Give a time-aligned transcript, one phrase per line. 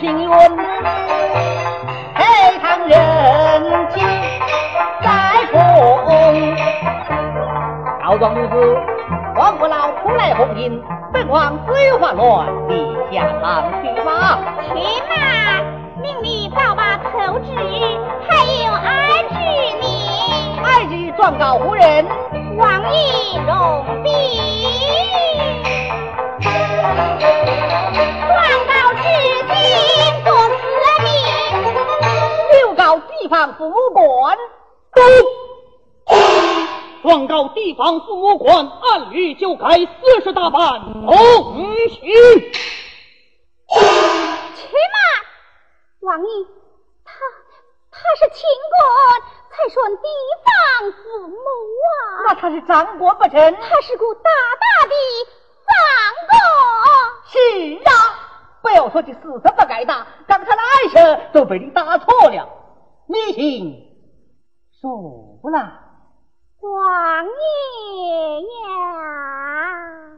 [0.00, 0.28] 吴兴云
[2.14, 2.24] 配
[2.62, 4.02] 堂人情
[5.02, 5.10] 在
[5.52, 5.60] 风，
[8.02, 8.78] 告状女子
[9.36, 10.80] 王不老出来红巾，
[11.12, 14.38] 本王自有话乱，你下堂去吧。
[14.68, 14.72] 且
[15.10, 15.62] 慢，
[16.00, 17.52] 命你早把口旨，
[18.26, 18.88] 还有二
[19.28, 19.34] 旨
[19.82, 19.84] 呢。
[20.64, 22.06] 二旨状告夫人，
[22.56, 24.10] 王爷容禀，
[33.40, 34.36] 告地方父母官。
[37.02, 40.60] 状告地方父母官，按律就该四十大板
[40.92, 42.00] 同行。
[43.68, 45.00] 且慢，
[46.00, 46.46] 王爷，
[47.04, 47.12] 他
[47.90, 48.76] 他是秦国，
[49.50, 50.02] 才算地
[50.44, 51.92] 方父母啊。
[52.26, 53.32] 那他是张国不成？
[53.32, 54.30] 他是个大
[54.60, 54.94] 大的。
[57.32, 57.38] 是
[57.84, 57.90] 啊，
[58.60, 62.59] 不要说这四十不该打，刚才来时都被你打错了。
[63.10, 63.82] 你行
[64.70, 65.80] 说了。
[66.60, 70.09] 王爷呀，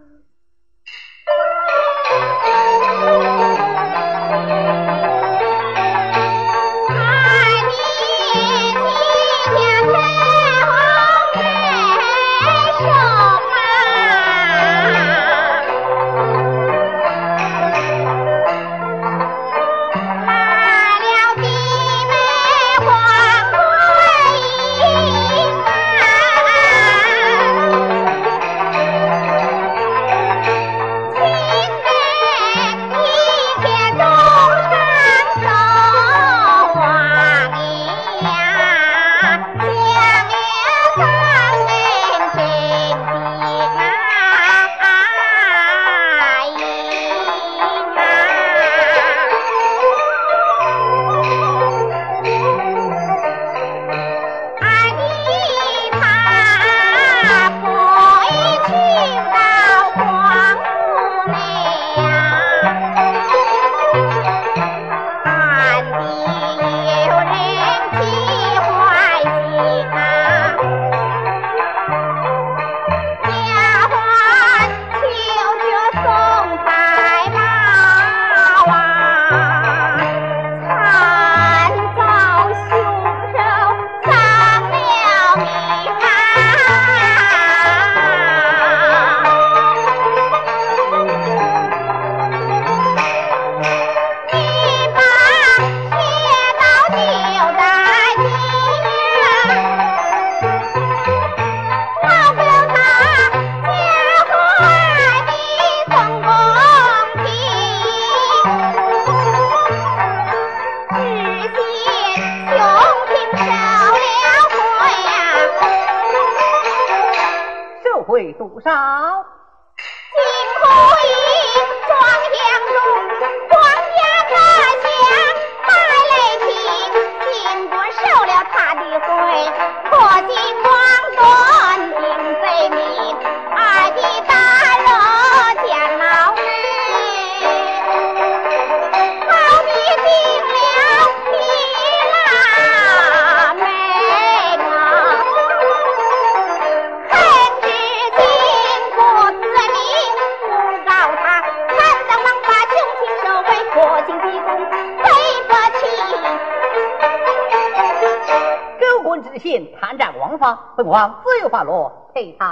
[160.76, 162.48] 本王自有法落赔偿。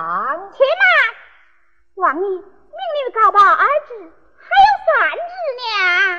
[0.52, 5.62] 且慢，王爷命令告报二旨，还有三旨呢。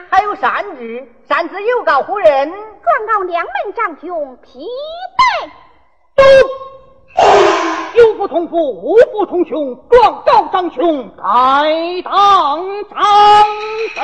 [0.09, 2.51] 还有善旨，善旨有告夫人。
[2.83, 4.67] 状告两门长兄疲
[5.17, 5.49] 惫。
[7.93, 11.23] 有福同福，无福同兄，状告长兄，该
[12.03, 13.45] 当张
[13.95, 14.01] 飞。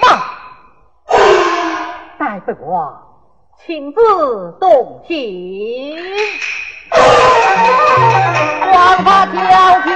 [0.00, 0.20] 慢，
[2.18, 3.13] 待本王
[3.66, 4.00] 亲自
[4.60, 5.96] 动刑。
[8.74, 9.93] 王法迢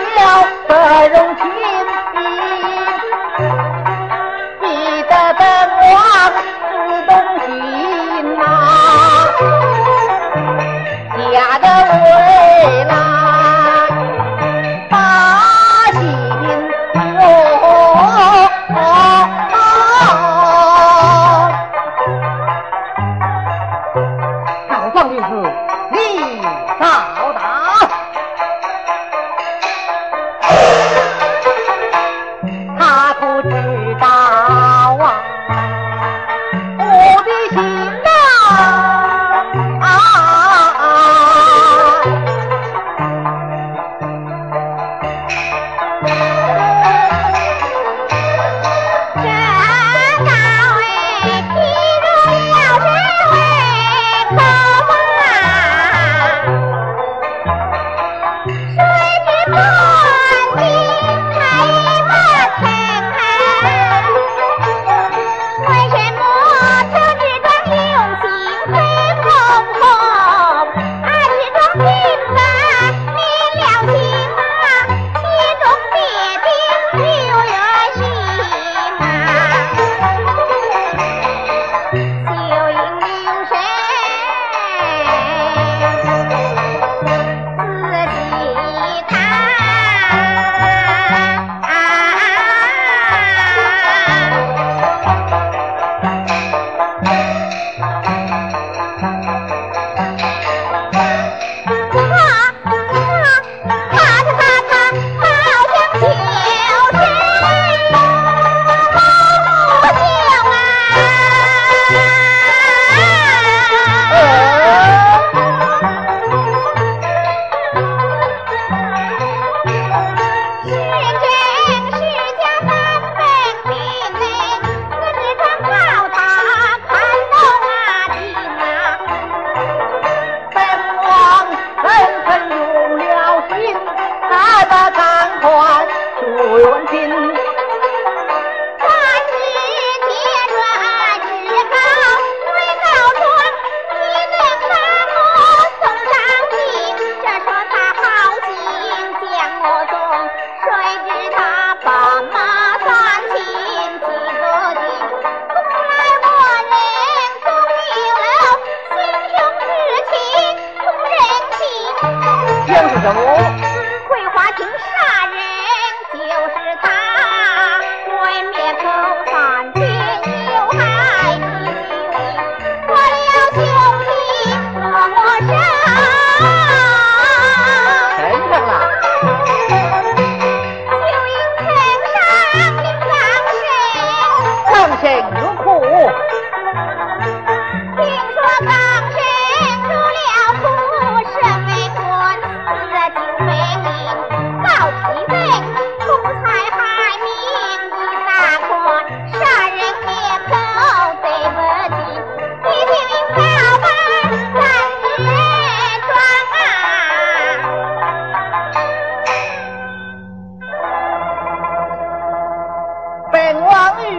[214.04, 214.10] 玉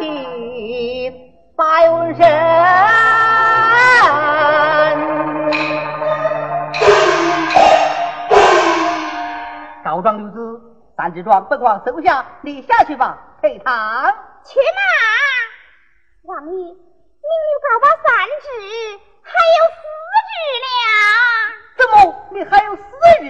[0.00, 1.12] 林
[1.56, 2.24] 白文生，
[9.84, 10.60] 告庄六子
[10.96, 13.18] 三只庄，不光收下，你下去吧。
[13.42, 14.78] 陪堂去慢？
[16.24, 16.74] 王爷，你又
[17.62, 18.06] 告完三
[18.42, 18.46] 只，
[19.22, 19.78] 还有四
[20.32, 20.34] 只
[20.64, 20.66] 了。
[21.76, 21.94] 怎么，
[22.32, 22.82] 你还有四
[23.20, 23.24] 只？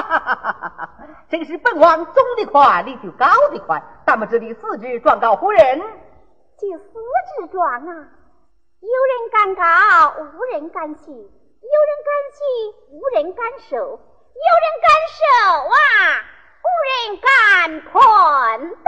[0.00, 0.90] 哈哈哈哈哈！
[1.30, 3.82] 正是本王走的快，你就高的快。
[4.06, 5.80] 咱们这里四旨状告夫人，
[6.58, 7.92] 这四旨状啊，
[8.80, 9.62] 有人敢告，
[10.20, 12.40] 无人敢去；有人敢去，
[12.90, 15.22] 无人敢受；有人敢受
[15.68, 15.76] 啊，
[16.64, 17.28] 无人敢
[17.92, 17.94] 判
[18.82, 18.84] 断。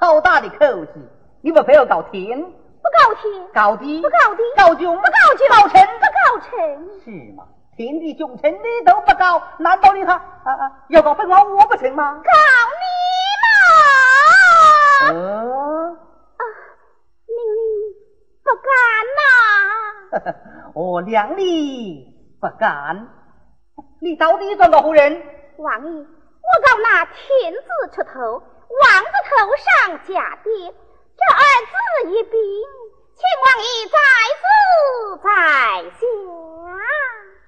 [0.00, 0.92] 好大的口气！
[1.40, 2.40] 你们非要告天？
[2.40, 3.48] 不告天。
[3.52, 4.00] 告地？
[4.00, 4.42] 不告地。
[4.56, 4.86] 告君？
[4.96, 5.48] 不告君。
[5.48, 5.86] 告臣？
[5.98, 6.27] 不告
[6.58, 7.00] 臣。
[7.04, 7.46] 是吗？
[7.76, 12.20] 天地君臣你都不告，难道你他啊啊要告本王我不成吗？
[12.24, 12.32] 告
[15.06, 15.14] 你吗！
[15.14, 16.42] 啊，
[17.28, 17.62] 命令
[18.42, 18.68] 不敢
[19.20, 20.34] 呐！
[20.74, 22.04] 我量你
[22.40, 23.06] 不敢，
[24.00, 25.22] 你到底算个何人？
[25.58, 27.60] 王爷，我告那天子
[27.94, 28.42] 出头，王
[29.04, 30.50] 子头上加爹，
[31.16, 31.40] 这儿
[31.70, 31.74] 子
[32.10, 32.87] 一病，请
[33.44, 33.98] 王爷在
[34.40, 34.42] 此
[35.22, 35.28] 在
[35.90, 36.00] 下。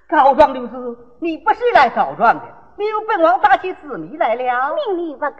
[0.09, 2.45] 告状刘子，你不是来告状的，
[2.77, 4.75] 你有本王打起私密来了。
[4.75, 5.39] 命里不敢。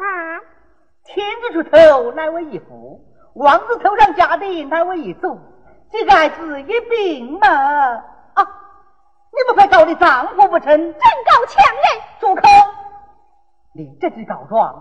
[1.04, 3.02] 天子出头，乃为一夫；
[3.34, 5.40] 王子头上加的，乃为一族。
[5.92, 8.48] 这个孩子一病嘛，啊，
[9.32, 10.66] 你不快告你丈夫不成？
[10.66, 11.84] 真告强人！
[12.22, 12.42] 住口！
[13.74, 14.74] 你这只告状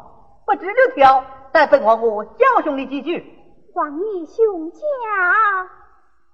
[0.46, 3.39] 不知就跳，待本王我教训你几句。
[3.74, 4.80] 王爷兄家。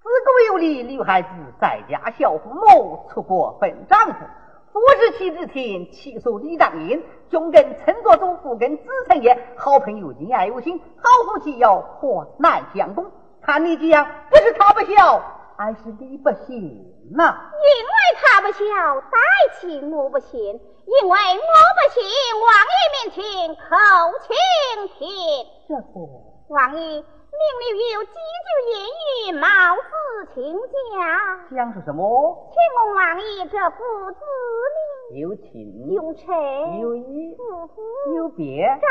[0.03, 1.29] 自古有理，女孩子
[1.61, 4.15] 在家孝父母，出国奔丈夫。
[4.73, 7.05] 夫是妻之天，妻属李当印。
[7.31, 9.55] 兄跟称作祖，父跟子承业。
[9.57, 13.11] 好朋友敬爱有心，好夫妻要和难相共。
[13.43, 15.23] 看你这样，不是他不孝，
[15.57, 17.51] 而是你不行呐。
[17.53, 19.19] 因为他不孝，代
[19.61, 22.05] 亲我不信；因为我不信，
[22.41, 23.61] 王爷面前口
[24.23, 25.09] 请听。
[25.69, 27.05] 这不，王爷。
[27.37, 27.45] 命
[27.77, 28.75] 里有几句言
[29.29, 29.47] 语，貌
[29.77, 29.89] 似
[30.35, 30.97] 亲家。
[31.55, 32.01] 讲是什么？
[32.49, 33.77] 请问王爷，这父
[34.13, 34.19] 子
[35.11, 35.21] 名？
[35.21, 36.25] 有亲，有臣，
[36.81, 37.75] 有义，父夫，
[38.15, 38.89] 有别，长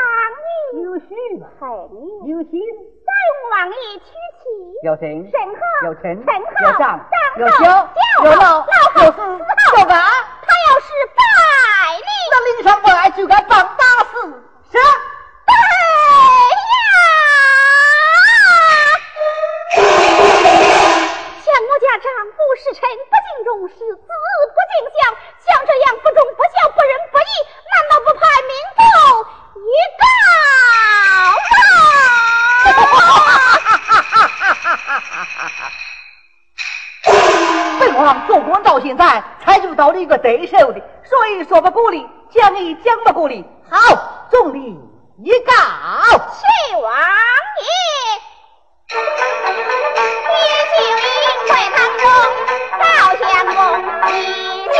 [0.74, 1.10] 女，有婿，
[1.90, 2.52] 女，有亲。
[3.04, 4.06] 再问王爷娶
[4.38, 4.44] 妻？
[4.84, 5.60] 有臣，甚好？
[5.86, 6.70] 有臣，甚好？
[6.70, 7.00] 有长，
[7.38, 7.58] 有孝，
[8.24, 8.70] 有老，老
[9.04, 9.18] 有死，
[9.78, 9.92] 有干。
[10.46, 11.18] 他要是败
[11.98, 14.14] 你，那领上不来就该棒打死。
[14.70, 14.78] 是。
[21.96, 24.96] 丈夫是臣，不敬重，是子不敬孝，
[25.40, 27.22] 像这样不忠不孝、不仁不义，
[27.72, 28.78] 难道不派民众
[29.64, 30.04] 一告
[31.40, 31.50] 吗？
[37.80, 43.44] 本王做官到现在，才遇到了一个对手的，所以说不过你，讲也讲不过你。
[43.68, 44.78] 好，众里
[45.24, 45.52] 一告，
[46.30, 46.46] 谢
[46.76, 46.92] 王
[47.58, 47.68] 爷。
[50.30, 50.38] 也
[50.70, 51.02] 就因
[51.48, 52.06] 会堂中
[52.78, 52.86] 赵
[53.18, 53.58] 相公
[54.08, 54.14] 一
[54.70, 54.78] 见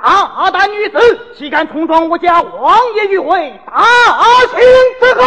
[0.00, 0.06] 大
[0.52, 0.94] 胆女子，
[1.36, 3.60] 岂敢冲撞我家王爷与会？
[3.66, 3.76] 大
[4.46, 4.60] 清
[5.00, 5.24] 之后，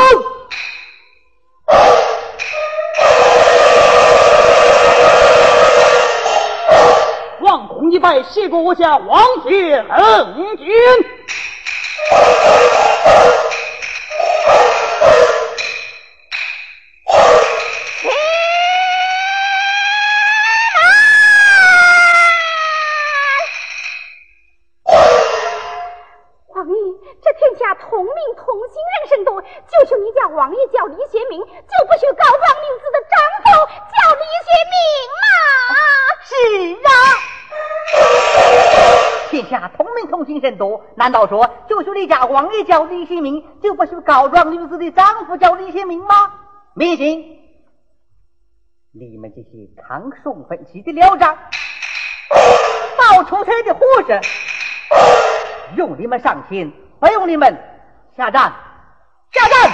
[7.92, 10.66] 一拜，谢过我家王爷冷静。
[40.98, 46.32] 难道说就许你家王爷叫李新明，就不许告状女子的丈夫叫李新明吗？
[46.74, 47.20] 明星，
[48.92, 51.38] 你们这些抗宋分期的聊账、
[52.98, 54.22] 冒出车的护士，
[55.76, 57.58] 用你们上心，不用你们。
[58.16, 58.54] 下战，
[59.34, 59.72] 下战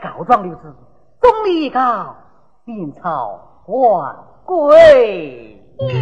[0.00, 0.08] 告。
[0.26, 0.74] 状女子，
[1.24, 2.14] 总理告，
[2.66, 5.58] 阴曹万贵。
[5.80, 5.92] 一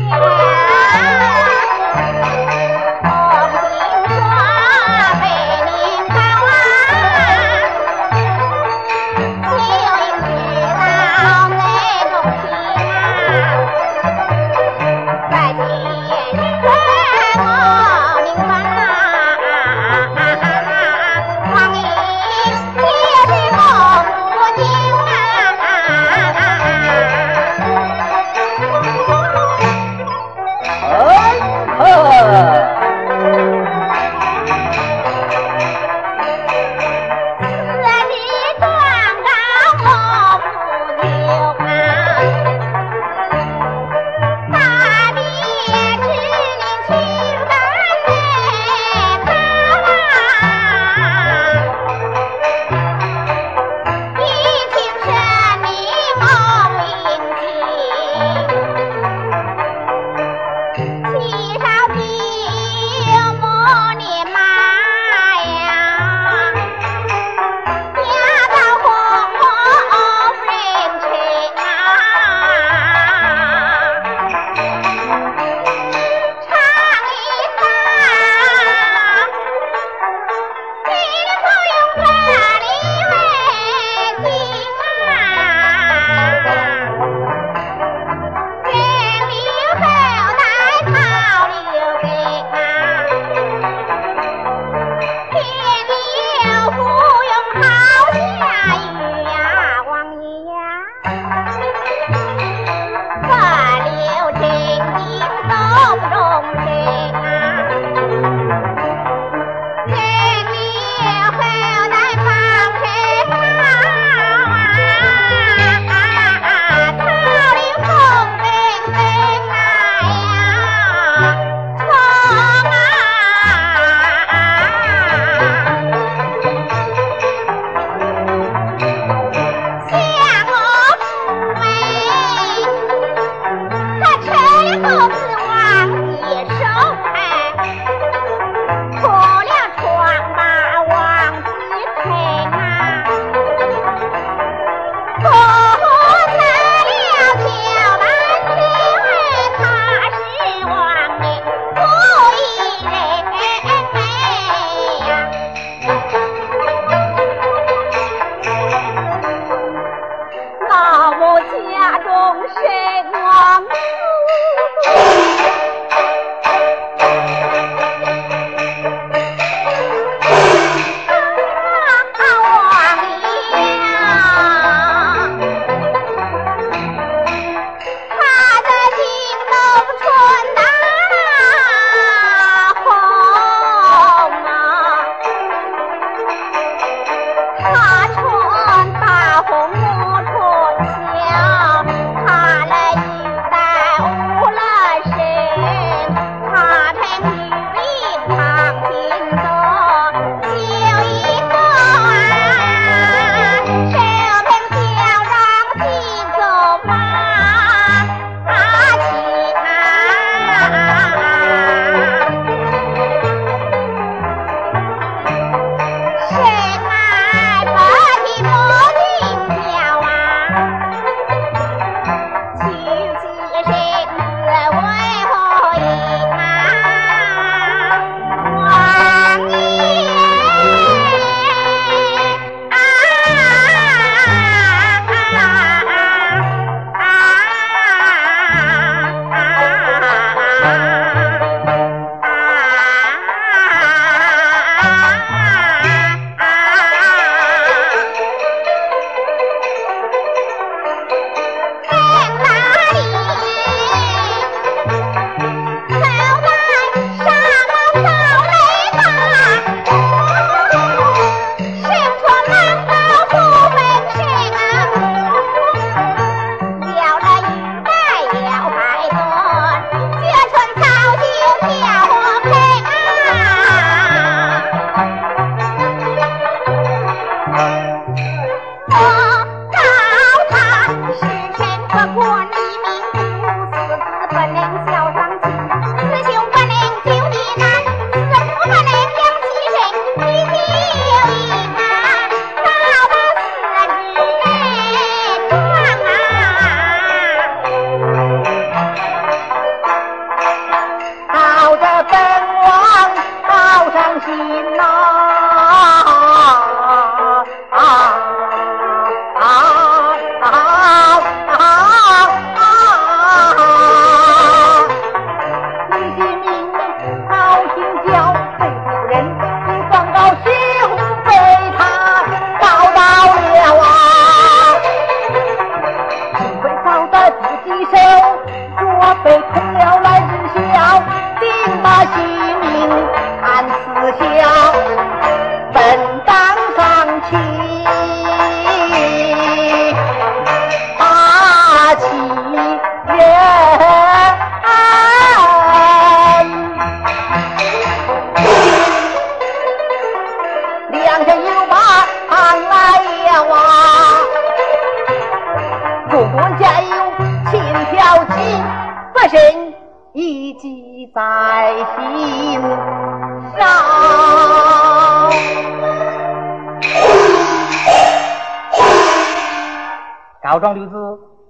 [370.62, 370.94] 告状六子，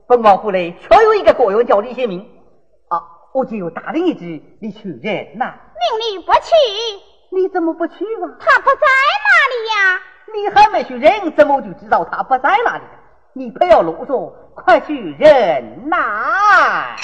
[0.09, 2.20] 本王府内确有一个国员叫李先明
[2.88, 2.96] 啊，
[3.35, 5.53] 我就答应一句，你去人呐？
[5.77, 6.51] 命你不去，
[7.31, 8.35] 你怎么不去嘛？
[8.40, 8.87] 他不在
[9.27, 10.01] 那里呀。
[10.35, 12.85] 你还没去认，怎么就知道他不在那里？
[13.35, 16.96] 你不要啰嗦，快去认呐！